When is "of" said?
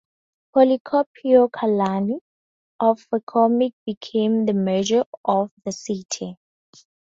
2.79-3.05, 5.23-5.51